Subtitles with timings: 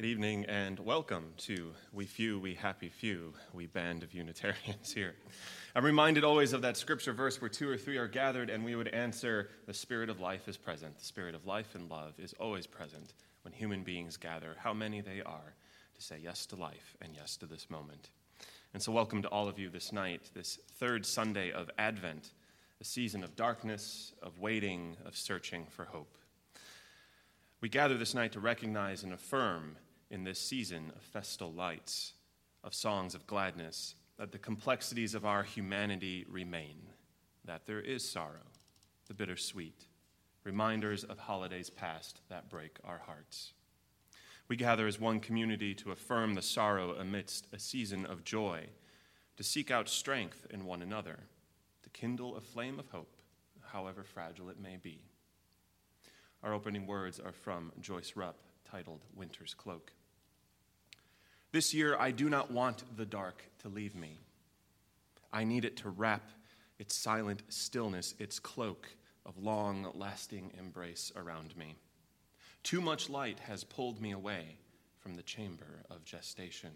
[0.00, 5.14] Good evening and welcome to We Few, We Happy Few, We Band of Unitarians here.
[5.74, 8.74] I'm reminded always of that scripture verse where two or three are gathered and we
[8.74, 10.98] would answer, The Spirit of life is present.
[10.98, 15.02] The Spirit of life and love is always present when human beings gather, how many
[15.02, 15.54] they are,
[15.94, 18.08] to say yes to life and yes to this moment.
[18.72, 22.30] And so, welcome to all of you this night, this third Sunday of Advent,
[22.80, 26.16] a season of darkness, of waiting, of searching for hope.
[27.60, 29.76] We gather this night to recognize and affirm
[30.10, 32.14] in this season of festal lights,
[32.64, 36.76] of songs of gladness, that the complexities of our humanity remain,
[37.44, 38.46] that there is sorrow,
[39.06, 39.86] the bittersweet,
[40.44, 43.52] reminders of holidays past that break our hearts.
[44.48, 48.66] We gather as one community to affirm the sorrow amidst a season of joy,
[49.36, 51.20] to seek out strength in one another,
[51.82, 53.16] to kindle a flame of hope,
[53.72, 55.00] however fragile it may be.
[56.42, 58.38] Our opening words are from Joyce Rupp,
[58.70, 59.92] titled Winter's Cloak.
[61.52, 64.18] This year, I do not want the dark to leave me.
[65.32, 66.28] I need it to wrap
[66.78, 68.88] its silent stillness, its cloak
[69.26, 71.76] of long lasting embrace around me.
[72.62, 74.56] Too much light has pulled me away
[74.98, 76.72] from the chamber of gestation.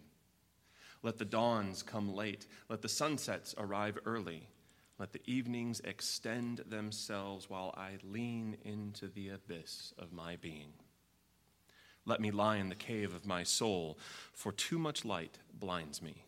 [1.02, 4.48] Let the dawns come late, let the sunsets arrive early.
[4.98, 10.72] Let the evenings extend themselves while I lean into the abyss of my being.
[12.06, 13.98] Let me lie in the cave of my soul,
[14.32, 16.24] for too much light blinds me,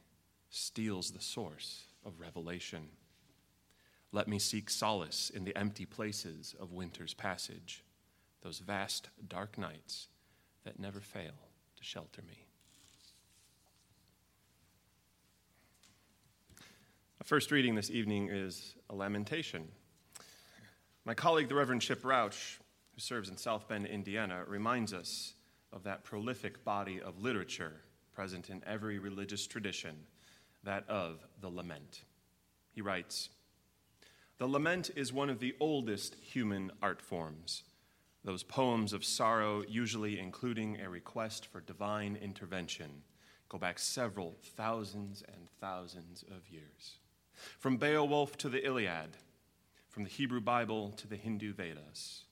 [0.48, 2.88] steals the source of revelation.
[4.10, 7.84] Let me seek solace in the empty places of winter's passage,
[8.42, 10.08] those vast dark nights
[10.64, 11.34] that never fail
[11.76, 12.46] to shelter me.
[17.20, 19.68] Our first reading this evening is a lamentation.
[21.04, 22.56] My colleague, the Reverend Chip Roush,
[22.94, 25.34] who serves in South Bend, Indiana, reminds us
[25.72, 27.80] of that prolific body of literature
[28.12, 29.96] present in every religious tradition,
[30.64, 32.04] that of the lament.
[32.72, 33.28] He writes
[34.38, 37.62] The lament is one of the oldest human art forms.
[38.24, 43.02] Those poems of sorrow, usually including a request for divine intervention,
[43.48, 46.98] go back several thousands and thousands of years.
[47.58, 49.16] From Beowulf to the Iliad,
[49.88, 52.25] from the Hebrew Bible to the Hindu Vedas,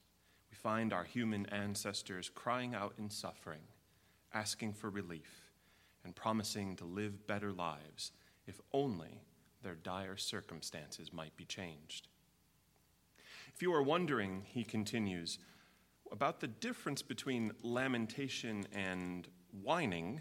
[0.65, 3.61] find our human ancestors crying out in suffering,
[4.33, 5.51] asking for relief,
[6.03, 8.11] and promising to live better lives
[8.47, 9.21] if only
[9.61, 12.07] their dire circumstances might be changed.
[13.53, 15.37] If you are wondering, he continues,
[16.11, 19.27] about the difference between lamentation and
[19.61, 20.19] whining,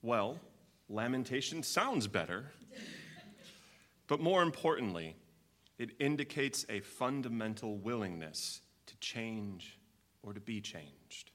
[0.00, 0.40] well,
[0.88, 2.46] lamentation sounds better.
[4.06, 5.14] But more importantly,
[5.76, 8.62] it indicates a fundamental willingness
[9.04, 9.78] change
[10.22, 11.30] or to be changed.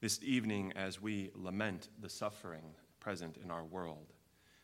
[0.00, 4.14] This evening, as we lament the suffering present in our world,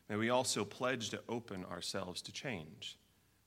[0.09, 2.99] may we also pledge to open ourselves to change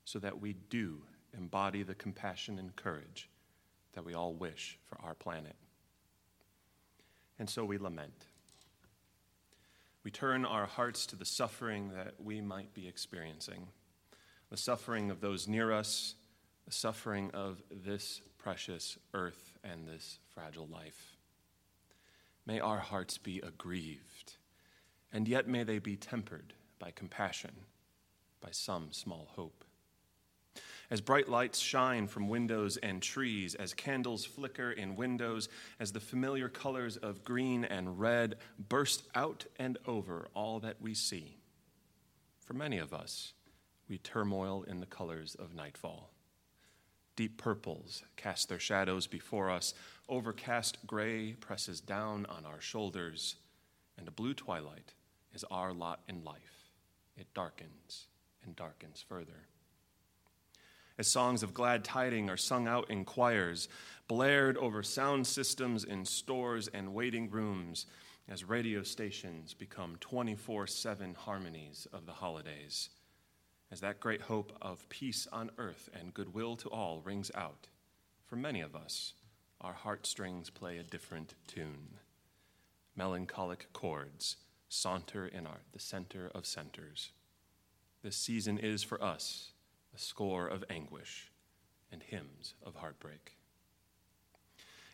[0.05, 1.01] so that we do
[1.35, 3.29] embody the compassion and courage
[3.93, 5.55] that we all wish for our planet.
[7.39, 8.27] And so we lament.
[10.03, 13.67] We turn our hearts to the suffering that we might be experiencing,
[14.51, 16.15] the suffering of those near us,
[16.67, 21.15] the suffering of this precious earth and this fragile life.
[22.45, 24.33] May our hearts be aggrieved,
[25.13, 27.51] and yet may they be tempered by compassion,
[28.41, 29.63] by some small hope.
[30.91, 35.47] As bright lights shine from windows and trees, as candles flicker in windows,
[35.79, 38.35] as the familiar colors of green and red
[38.67, 41.37] burst out and over all that we see.
[42.41, 43.31] For many of us,
[43.87, 46.11] we turmoil in the colors of nightfall.
[47.17, 49.73] Deep purples cast their shadows before us,
[50.07, 53.37] overcast gray presses down on our shoulders,
[53.97, 54.93] and a blue twilight
[55.33, 56.69] is our lot in life.
[57.17, 58.05] It darkens
[58.45, 59.47] and darkens further.
[60.99, 63.67] As songs of glad tiding are sung out in choirs,
[64.07, 67.87] blared over sound systems in stores and waiting rooms,
[68.29, 72.89] as radio stations become 24 7 harmonies of the holidays,
[73.71, 77.67] as that great hope of peace on earth and goodwill to all rings out,
[78.25, 79.13] for many of us,
[79.61, 81.99] our heartstrings play a different tune.
[82.95, 84.37] Melancholic chords
[84.69, 87.11] saunter in our, the center of centers.
[88.03, 89.51] This season is for us
[89.95, 91.31] a score of anguish
[91.91, 93.37] and hymns of heartbreak.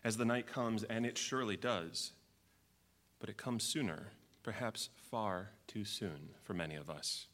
[0.03, 2.11] As the night comes, and it surely does,
[3.19, 4.11] but it comes sooner,
[4.43, 7.27] perhaps far too soon for many of us.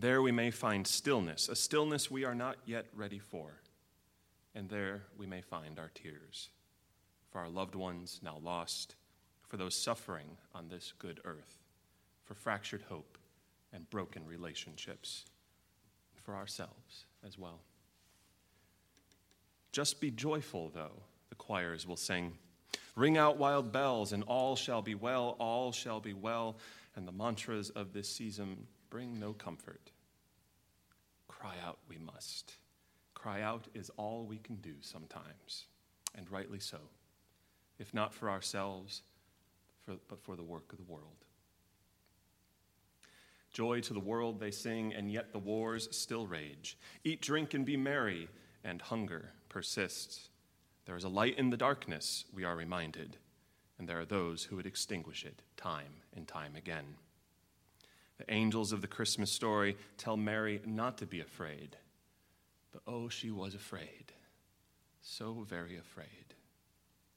[0.00, 3.60] There we may find stillness, a stillness we are not yet ready for.
[4.54, 6.50] And there we may find our tears
[7.32, 8.94] for our loved ones now lost,
[9.48, 11.58] for those suffering on this good earth,
[12.24, 13.18] for fractured hope
[13.72, 15.24] and broken relationships,
[16.22, 17.60] for ourselves as well.
[19.72, 22.34] Just be joyful, though, the choirs will sing.
[22.94, 26.56] Ring out wild bells, and all shall be well, all shall be well.
[26.94, 29.90] And the mantras of this season bring no comfort.
[31.28, 32.54] Cry out we must.
[33.14, 35.66] Cry out is all we can do sometimes,
[36.14, 36.78] and rightly so,
[37.78, 39.02] if not for ourselves,
[39.84, 41.24] for, but for the work of the world.
[43.52, 46.78] Joy to the world, they sing, and yet the wars still rage.
[47.02, 48.28] Eat, drink, and be merry,
[48.62, 50.28] and hunger persists.
[50.84, 53.16] There is a light in the darkness, we are reminded,
[53.78, 56.84] and there are those who would extinguish it time and time again.
[58.18, 61.76] The angels of the Christmas story tell Mary not to be afraid,
[62.72, 64.12] but oh, she was afraid,
[65.00, 66.34] so very afraid,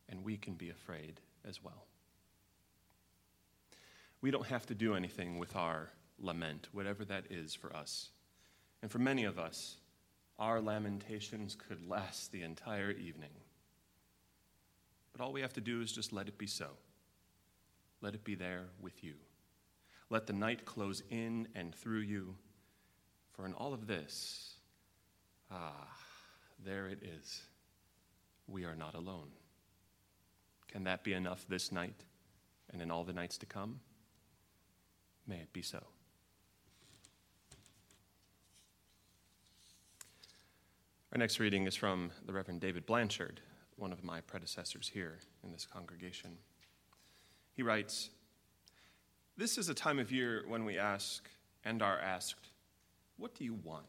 [0.07, 1.85] and we can be afraid as well.
[4.21, 5.89] We don't have to do anything with our
[6.19, 8.11] lament, whatever that is for us.
[8.83, 9.77] And for many of us,
[10.37, 13.29] our lamentations could last the entire evening.
[15.11, 16.67] But all we have to do is just let it be so.
[18.01, 19.13] Let it be there with you.
[20.11, 22.35] Let the night close in and through you.
[23.31, 24.55] For in all of this,
[25.49, 25.87] ah,
[26.63, 27.41] there it is.
[28.45, 29.29] We are not alone.
[30.67, 32.03] Can that be enough this night
[32.73, 33.79] and in all the nights to come?
[35.25, 35.81] May it be so.
[41.13, 43.39] Our next reading is from the Reverend David Blanchard,
[43.77, 46.31] one of my predecessors here in this congregation.
[47.53, 48.09] He writes
[49.37, 51.27] This is a time of year when we ask
[51.63, 52.49] and are asked,
[53.17, 53.85] What do you want?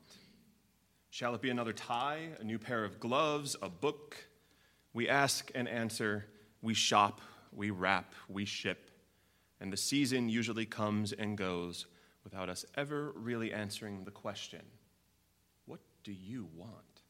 [1.11, 4.17] Shall it be another tie, a new pair of gloves, a book?
[4.94, 6.27] We ask and answer,
[6.62, 7.21] we shop,
[7.53, 8.91] we wrap, we ship,
[9.61, 11.87] and the season usually comes and goes
[12.25, 14.62] without us ever really answering the question
[15.67, 17.03] What do you want?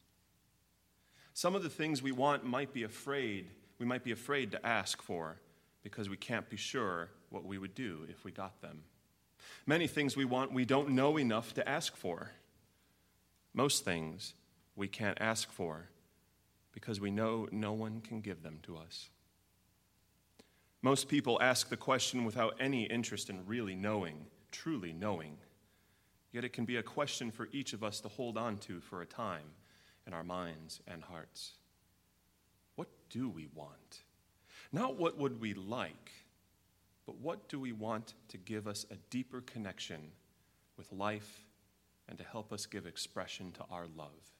[1.33, 5.01] Some of the things we want might be afraid, we might be afraid to ask
[5.01, 5.39] for
[5.83, 8.83] because we can't be sure what we would do if we got them.
[9.65, 12.31] Many things we want we don't know enough to ask for.
[13.53, 14.33] Most things
[14.75, 15.89] we can't ask for
[16.71, 19.09] because we know no one can give them to us.
[20.81, 25.37] Most people ask the question without any interest in really knowing, truly knowing.
[26.31, 29.01] Yet it can be a question for each of us to hold on to for
[29.01, 29.45] a time
[30.05, 31.53] in our minds and hearts.
[32.75, 33.99] What do we want?
[34.71, 36.11] Not what would we like,
[37.05, 40.11] but what do we want to give us a deeper connection
[40.77, 41.45] with life
[42.07, 44.31] and to help us give expression to our love?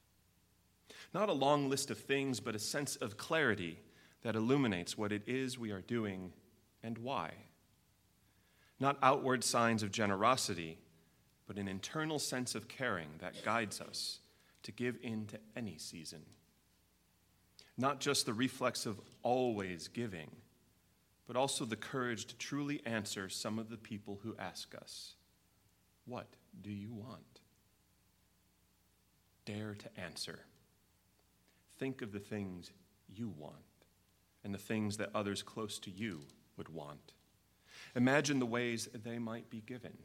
[1.12, 3.78] Not a long list of things, but a sense of clarity
[4.22, 6.32] that illuminates what it is we are doing
[6.82, 7.32] and why.
[8.80, 10.78] Not outward signs of generosity,
[11.46, 14.20] but an internal sense of caring that guides us
[14.62, 16.22] to give in to any season.
[17.76, 20.30] Not just the reflex of always giving,
[21.26, 25.14] but also the courage to truly answer some of the people who ask us,
[26.04, 26.28] What
[26.60, 27.40] do you want?
[29.44, 30.40] Dare to answer.
[31.78, 32.70] Think of the things
[33.08, 33.56] you want
[34.42, 36.20] and the things that others close to you
[36.56, 37.12] would want.
[37.96, 39.96] Imagine the ways they might be given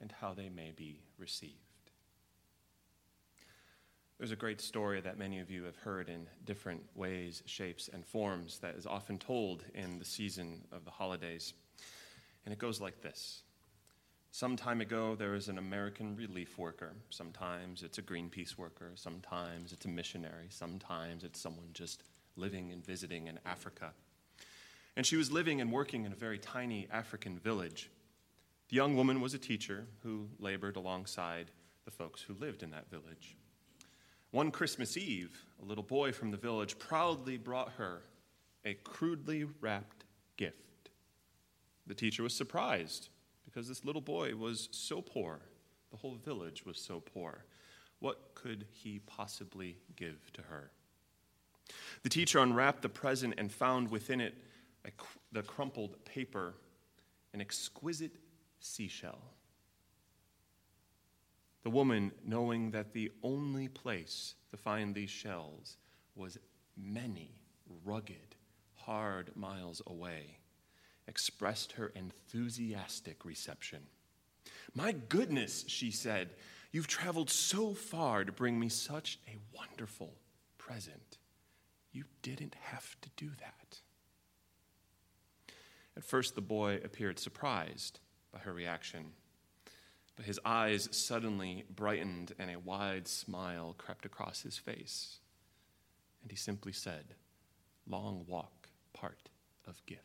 [0.00, 1.65] and how they may be received.
[4.18, 8.02] There's a great story that many of you have heard in different ways, shapes, and
[8.02, 11.52] forms that is often told in the season of the holidays.
[12.44, 13.42] And it goes like this
[14.30, 16.94] Some time ago, there was an American relief worker.
[17.10, 22.02] Sometimes it's a Greenpeace worker, sometimes it's a missionary, sometimes it's someone just
[22.36, 23.92] living and visiting in Africa.
[24.96, 27.90] And she was living and working in a very tiny African village.
[28.70, 31.50] The young woman was a teacher who labored alongside
[31.84, 33.36] the folks who lived in that village.
[34.30, 38.02] One Christmas Eve, a little boy from the village proudly brought her
[38.64, 40.04] a crudely wrapped
[40.36, 40.90] gift.
[41.86, 43.08] The teacher was surprised
[43.44, 45.40] because this little boy was so poor.
[45.90, 47.44] The whole village was so poor.
[48.00, 50.70] What could he possibly give to her?
[52.02, 54.34] The teacher unwrapped the present and found within it
[55.32, 56.54] the crumpled paper
[57.32, 58.16] an exquisite
[58.60, 59.20] seashell.
[61.66, 65.78] The woman, knowing that the only place to find these shells
[66.14, 66.38] was
[66.76, 67.42] many
[67.84, 68.36] rugged,
[68.76, 70.38] hard miles away,
[71.08, 73.80] expressed her enthusiastic reception.
[74.76, 76.36] My goodness, she said,
[76.70, 80.14] you've traveled so far to bring me such a wonderful
[80.58, 81.18] present.
[81.90, 83.80] You didn't have to do that.
[85.96, 87.98] At first, the boy appeared surprised
[88.32, 89.06] by her reaction,
[90.16, 95.18] but his eyes suddenly brightened and a wide smile crept across his face.
[96.22, 97.14] And he simply said,
[97.86, 99.28] Long walk, part
[99.68, 100.02] of gift.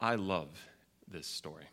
[0.00, 0.50] I love
[1.08, 1.64] this story.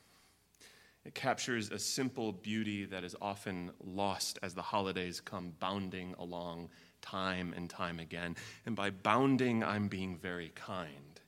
[1.04, 6.70] It captures a simple beauty that is often lost as the holidays come bounding along
[7.02, 8.38] time and time again.
[8.66, 11.20] And by bounding, I'm being very kind.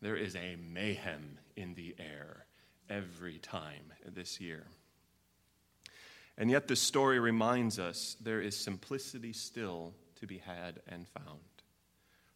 [0.00, 2.46] There is a mayhem in the air
[2.90, 4.64] every time this year.
[6.36, 11.40] And yet, this story reminds us there is simplicity still to be had and found.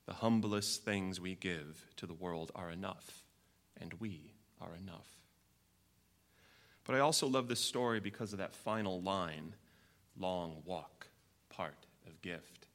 [0.06, 3.24] The humblest things we give to the world are enough,
[3.80, 5.08] and we are enough.
[6.84, 9.54] But I also love this story because of that final line
[10.18, 11.06] long walk,
[11.48, 12.66] part of gift.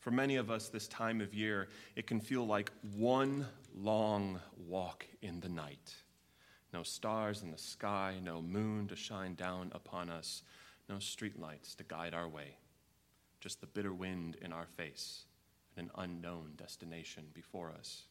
[0.00, 5.06] For many of us this time of year, it can feel like one long walk
[5.22, 5.94] in the night.
[6.72, 10.42] No stars in the sky, no moon to shine down upon us,
[10.88, 12.56] no streetlights to guide our way,
[13.40, 15.24] just the bitter wind in our face
[15.76, 18.04] and an unknown destination before us.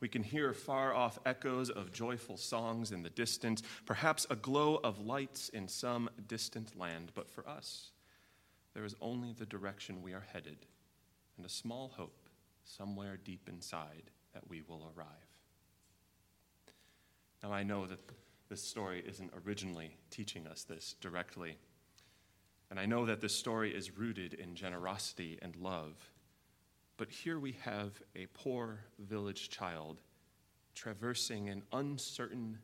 [0.00, 4.80] We can hear far off echoes of joyful songs in the distance, perhaps a glow
[4.82, 7.12] of lights in some distant land.
[7.14, 7.90] But for us,
[8.74, 10.66] there is only the direction we are headed
[11.36, 12.28] and a small hope
[12.64, 15.33] somewhere deep inside that we will arrive.
[17.44, 18.00] Now, I know that
[18.48, 21.58] this story isn't originally teaching us this directly.
[22.70, 26.10] And I know that this story is rooted in generosity and love.
[26.96, 30.00] But here we have a poor village child
[30.74, 32.60] traversing an uncertain,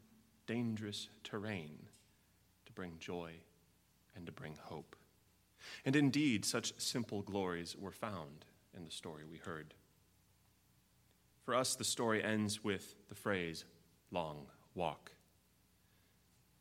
[0.46, 1.76] dangerous terrain
[2.64, 3.32] to bring joy
[4.16, 4.96] and to bring hope.
[5.84, 9.74] And indeed, such simple glories were found in the story we heard.
[11.44, 13.66] For us, the story ends with the phrase,
[14.10, 15.12] long walk.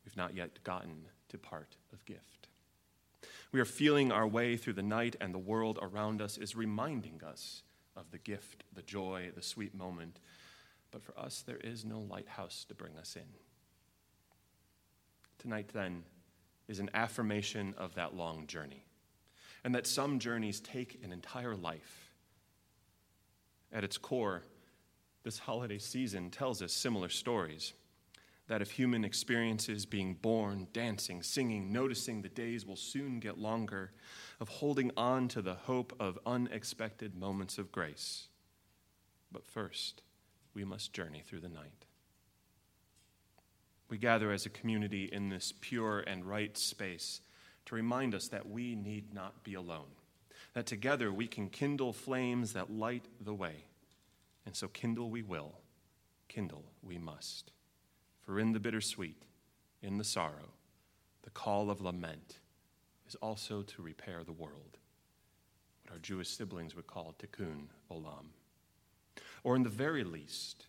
[0.04, 2.48] We've not yet gotten to part of gift.
[3.52, 7.20] We are feeling our way through the night, and the world around us is reminding
[7.24, 7.62] us
[7.96, 10.20] of the gift, the joy, the sweet moment.
[10.90, 13.22] But for us, there is no lighthouse to bring us in.
[15.38, 16.04] Tonight, then,
[16.68, 18.84] is an affirmation of that long journey,
[19.64, 22.12] and that some journeys take an entire life.
[23.72, 24.42] At its core,
[25.22, 27.74] this holiday season tells us similar stories
[28.50, 33.92] that of human experiences being born, dancing, singing, noticing the days will soon get longer,
[34.40, 38.26] of holding on to the hope of unexpected moments of grace.
[39.30, 40.02] But first,
[40.52, 41.84] we must journey through the night.
[43.88, 47.20] We gather as a community in this pure and right space
[47.66, 49.94] to remind us that we need not be alone,
[50.54, 53.66] that together we can kindle flames that light the way.
[54.44, 55.60] And so, kindle we will,
[56.26, 57.52] kindle we must.
[58.30, 59.24] For in the bittersweet,
[59.82, 60.52] in the sorrow,
[61.24, 62.38] the call of lament
[63.08, 64.78] is also to repair the world,
[65.82, 68.26] what our Jewish siblings would call tikkun olam.
[69.42, 70.68] Or in the very least,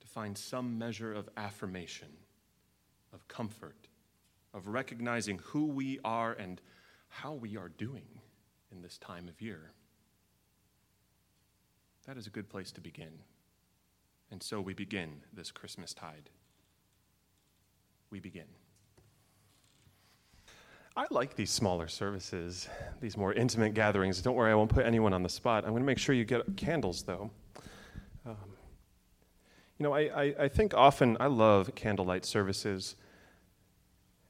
[0.00, 2.08] to find some measure of affirmation,
[3.12, 3.86] of comfort,
[4.52, 6.60] of recognizing who we are and
[7.06, 8.08] how we are doing
[8.72, 9.70] in this time of year.
[12.08, 13.20] That is a good place to begin.
[14.32, 16.30] And so we begin this Christmas tide
[18.12, 18.44] we begin.
[20.94, 22.68] I like these smaller services,
[23.00, 24.20] these more intimate gatherings.
[24.20, 25.64] Don't worry, I won't put anyone on the spot.
[25.64, 27.30] I'm going to make sure you get candles, though.
[28.26, 28.36] Um,
[29.78, 32.96] you know, I, I, I think often I love candlelight services.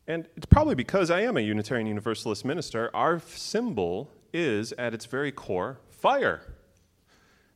[0.07, 2.89] And it's probably because I am a Unitarian Universalist minister.
[2.95, 6.55] Our symbol is, at its very core, fire.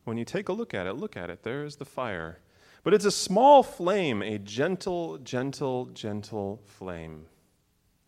[0.03, 1.45] When you take a look at it, look at it.
[1.45, 2.41] There's the fire.
[2.87, 7.27] But it's a small flame, a gentle, gentle, gentle flame.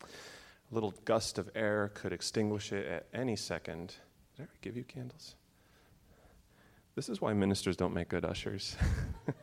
[0.01, 0.07] A
[0.71, 3.95] little gust of air could extinguish it at any second.
[4.37, 5.35] Did I ever give you candles?
[6.95, 8.77] This is why ministers don't make good ushers.
[9.27, 9.33] a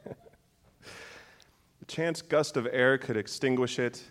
[1.87, 4.03] chance gust of air could extinguish it.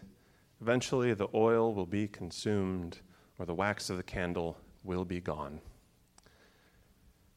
[0.61, 2.99] Eventually, the oil will be consumed,
[3.39, 5.59] or the wax of the candle will be gone.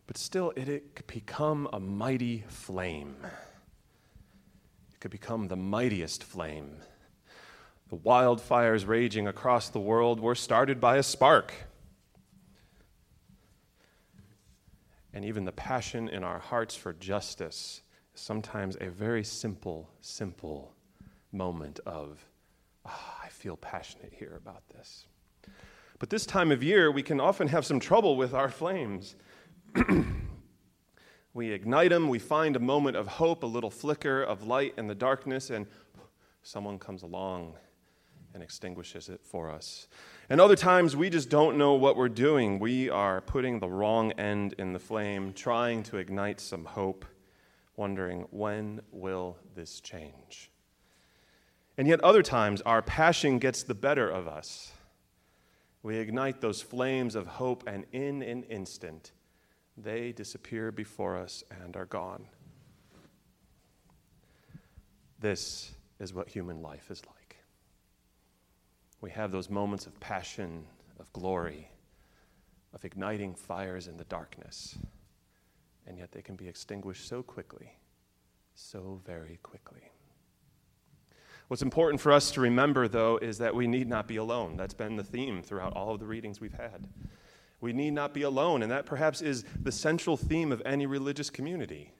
[0.07, 3.17] But still, it, could become a mighty flame
[5.01, 6.77] could become the mightiest flame.
[7.89, 11.55] The wildfires raging across the world were started by a spark.
[15.13, 17.83] And even the passion in our hearts for justice
[18.15, 20.75] is sometimes a very simple, simple
[21.33, 22.25] moment of,
[22.85, 25.07] oh, I feel passionate here about this.
[25.99, 29.17] But this time of year, we can often have some trouble with our flames.
[31.39, 34.89] we ignite them, we find a moment of hope, a little flicker of light in
[34.89, 35.69] the darkness, and
[36.43, 37.55] someone comes along
[38.35, 39.87] and extinguishes it for us.
[40.29, 42.59] And other times we just don't know what we're doing.
[42.59, 47.05] We are putting the wrong end in the flame, trying to ignite some hope,
[47.77, 50.51] wondering, when will this change?
[51.77, 54.73] And yet, other times, our passion gets the better of us.
[55.85, 59.13] We ignite those flames of hope, and in an instant,
[59.83, 62.27] they disappear before us and are gone.
[65.21, 67.37] This is what human life is like.
[69.01, 70.65] We have those moments of passion,
[70.99, 71.71] of glory,
[72.75, 74.77] of igniting fires in the darkness,
[75.87, 77.79] and yet they can be extinguished so quickly,
[78.55, 79.83] so very quickly.
[81.49, 84.57] What's important for us to remember, though, is that we need not be alone.
[84.57, 86.87] That's been the theme throughout all of the readings we've had.
[87.61, 91.31] We need not be alone, and that perhaps is the central theme of any religious
[91.31, 91.93] community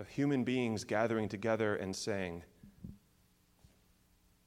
[0.00, 2.42] of human beings gathering together and saying,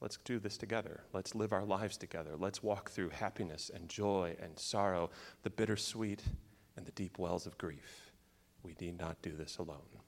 [0.00, 1.02] Let's do this together.
[1.12, 2.36] Let's live our lives together.
[2.36, 5.10] Let's walk through happiness and joy and sorrow,
[5.42, 6.22] the bittersweet
[6.76, 8.12] and the deep wells of grief.
[8.62, 9.98] We need not do this alone.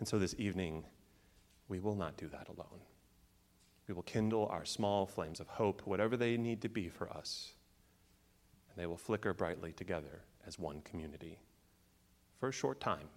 [0.00, 0.84] And so this evening,
[1.68, 2.80] we will not do that alone.
[3.86, 7.52] We will kindle our small flames of hope, whatever they need to be for us,
[8.74, 11.38] and they will flicker brightly together as one community
[12.38, 13.08] for a short time,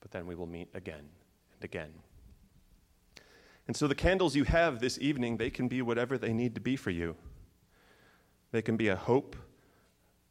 [0.00, 1.04] but then we will meet again
[1.54, 1.92] and again
[3.66, 6.60] and so the candles you have this evening, they can be whatever they need to
[6.60, 7.16] be for you.
[8.50, 9.36] They can be a hope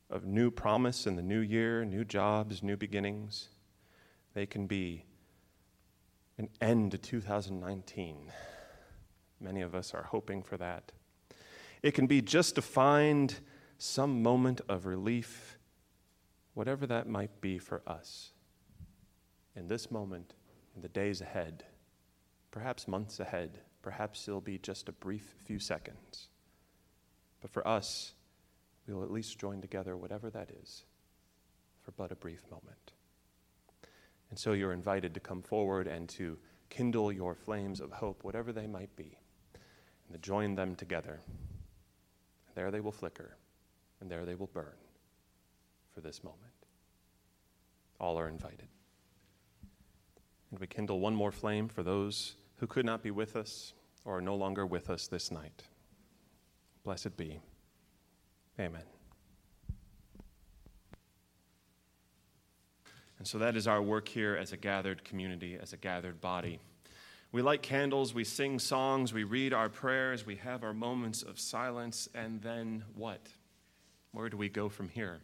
[0.09, 3.47] of new promise in the new year, new jobs, new beginnings.
[4.33, 5.05] They can be
[6.37, 8.31] an end to 2019.
[9.39, 10.91] Many of us are hoping for that.
[11.81, 13.39] It can be just to find
[13.81, 15.57] some moment of relief,
[16.53, 18.31] whatever that might be for us
[19.55, 20.33] in this moment,
[20.75, 21.63] in the days ahead
[22.51, 26.27] perhaps months ahead, perhaps it'll be just a brief few seconds.
[27.39, 28.13] But for us,
[28.85, 30.83] we will at least join together, whatever that is,
[31.81, 32.91] for but a brief moment.
[34.29, 36.37] And so you're invited to come forward and to
[36.69, 39.17] kindle your flames of hope, whatever they might be,
[39.53, 41.21] and to join them together.
[42.53, 43.37] There they will flicker,
[44.01, 44.75] and there they will burn
[45.93, 46.41] for this moment.
[47.99, 48.67] All are invited.
[50.49, 54.17] And we kindle one more flame for those who could not be with us or
[54.17, 55.63] are no longer with us this night.
[56.83, 57.39] Blessed be.
[58.59, 58.83] Amen.
[63.19, 66.59] And so that is our work here as a gathered community, as a gathered body.
[67.31, 71.39] We light candles, we sing songs, we read our prayers, we have our moments of
[71.39, 73.29] silence, and then what?
[74.11, 75.21] Where do we go from here?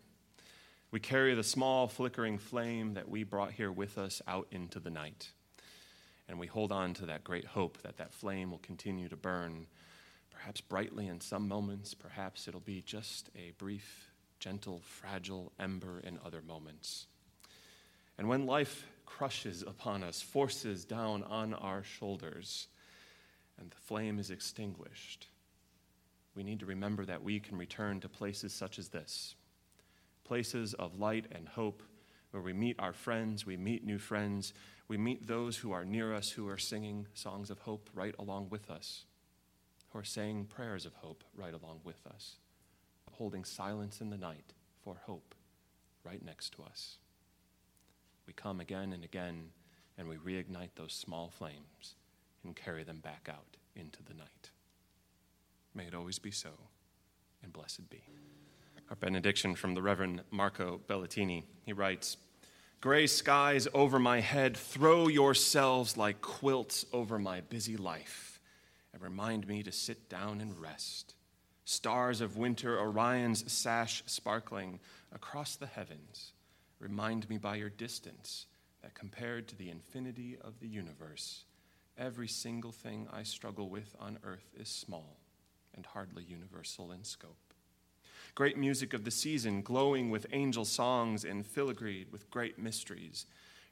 [0.91, 4.89] We carry the small flickering flame that we brought here with us out into the
[4.89, 5.31] night
[6.27, 9.67] and we hold on to that great hope that that flame will continue to burn,
[10.29, 16.19] perhaps brightly in some moments, perhaps it'll be just a brief, gentle, fragile ember in
[16.25, 17.07] other moments.
[18.17, 22.67] And when life crushes upon us, forces down on our shoulders,
[23.59, 25.27] and the flame is extinguished,
[26.37, 29.35] we need to remember that we can return to places such as this
[30.23, 31.81] places of light and hope
[32.31, 34.53] where we meet our friends, we meet new friends,
[34.89, 38.49] we meet those who are near us who are singing songs of hope right along
[38.49, 39.05] with us,
[39.89, 42.35] who are saying prayers of hope right along with us,
[43.13, 44.51] holding silence in the night
[44.83, 45.33] for hope
[46.03, 46.97] right next to us.
[48.27, 49.51] We come again and again
[49.97, 51.95] and we reignite those small flames
[52.43, 54.51] and carry them back out into the night.
[55.77, 56.49] May it always be so,
[57.43, 58.01] and blessed be.
[58.89, 61.43] Our benediction from the Reverend Marco Belletini.
[61.67, 62.17] He writes,
[62.81, 68.39] Gray skies over my head, throw yourselves like quilts over my busy life
[68.91, 71.13] and remind me to sit down and rest.
[71.63, 74.79] Stars of winter, Orion's sash sparkling
[75.13, 76.33] across the heavens,
[76.79, 78.47] remind me by your distance
[78.81, 81.43] that compared to the infinity of the universe,
[81.99, 85.17] every single thing I struggle with on earth is small
[85.77, 87.47] and hardly universal in scope
[88.37, 93.25] great music of the season, glowing with angel songs and filigreed with great mysteries,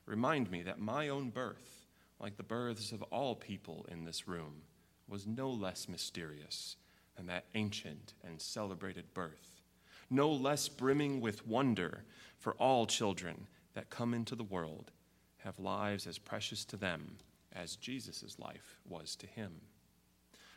[0.07, 1.85] remind me that my own birth,
[2.19, 4.63] like the births of all people in this room,
[5.07, 6.77] was no less mysterious
[7.15, 9.61] than that ancient and celebrated birth,
[10.09, 12.03] no less brimming with wonder
[12.39, 14.89] for all children that come into the world
[15.37, 17.17] have lives as precious to them
[17.53, 19.61] as Jesus' life was to him.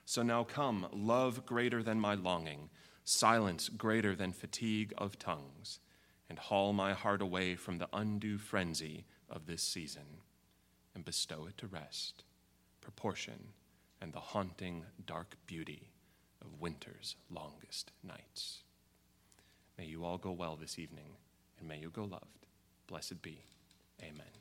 [0.08, 2.70] So now come, love greater than my longing
[3.04, 5.80] silence greater than fatigue of tongues,
[6.30, 10.22] and haul my heart away from the undue frenzy of this season
[10.94, 12.24] and bestow it to rest,
[12.80, 13.48] proportion,
[14.00, 15.90] and the haunting dark beauty
[16.40, 18.62] of winter's longest nights.
[19.76, 21.18] May you all go well this evening,
[21.58, 22.46] and may you go loved.
[22.86, 23.44] Blessed be.
[24.02, 24.37] Amen.